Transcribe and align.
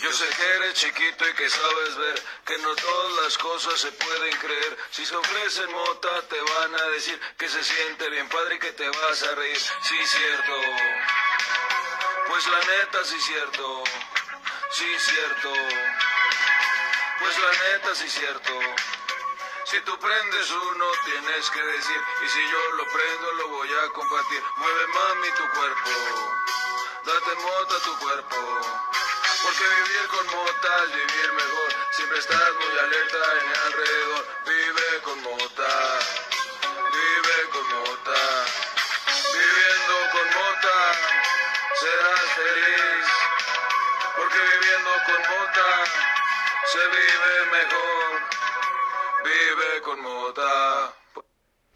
Yo 0.00 0.12
sé 0.12 0.28
que 0.28 0.44
eres 0.44 0.74
chiquito 0.74 1.28
y 1.28 1.34
que 1.34 1.50
sabes 1.50 1.96
ver 1.96 2.22
que 2.46 2.58
no 2.58 2.74
todas 2.76 3.24
las 3.24 3.38
cosas 3.38 3.80
se 3.80 3.90
pueden 3.90 4.36
creer. 4.38 4.78
Si 4.92 5.04
se 5.04 5.16
ofrecen 5.16 5.72
mota 5.72 6.22
te 6.28 6.40
van 6.40 6.74
a 6.74 6.82
decir 6.90 7.20
que 7.36 7.48
se 7.48 7.64
siente 7.64 8.08
bien 8.08 8.28
padre 8.28 8.54
y 8.54 8.58
que 8.60 8.72
te 8.72 8.88
vas 8.88 9.22
a 9.24 9.34
reír. 9.34 9.58
Sí, 9.58 10.06
cierto. 10.06 10.52
Pues 12.28 12.46
la 12.46 12.58
neta, 12.60 13.04
sí, 13.04 13.20
cierto. 13.20 13.84
Sí, 14.70 14.86
cierto. 14.98 15.52
Pues 17.18 17.38
la 17.38 17.50
neta, 17.50 17.94
sí, 17.96 18.08
cierto. 18.08 18.52
Si 19.64 19.80
tú 19.80 19.98
prendes 19.98 20.50
uno, 20.50 20.86
tienes 21.06 21.50
que 21.50 21.62
decir, 21.62 22.00
y 22.24 22.28
si 22.28 22.50
yo 22.50 22.72
lo 22.76 22.86
prendo, 22.86 23.32
lo 23.32 23.48
voy 23.48 23.70
a 23.72 23.88
compartir. 23.92 24.42
Mueve 24.56 24.86
mami 24.86 25.28
tu 25.32 25.48
cuerpo, 25.50 25.90
date 27.04 27.34
mota 27.34 27.78
tu 27.84 27.98
cuerpo. 27.98 29.17
Porque 29.42 29.64
vivir 29.64 30.06
con 30.08 30.26
mota 30.26 30.68
es 30.84 30.92
vivir 30.92 31.32
mejor. 31.32 31.70
Siempre 31.92 32.18
estás 32.18 32.54
muy 32.54 32.78
alerta 32.78 33.18
en 33.40 33.50
el 33.50 33.60
alrededor. 33.66 34.26
Vive 34.46 35.00
con 35.02 35.22
mota, 35.22 35.72
vive 36.92 37.48
con 37.52 37.66
mota. 37.68 38.20
Viviendo 39.32 39.94
con 40.12 40.26
mota, 40.40 40.76
serás 41.80 42.26
feliz. 42.40 43.06
Porque 44.16 44.38
viviendo 44.38 44.90
con 45.06 45.20
mota, 45.34 45.68
se 46.72 46.82
vive 46.96 47.34
mejor. 47.52 48.20
Vive 49.24 49.82
con 49.82 50.00
mota. 50.00 50.67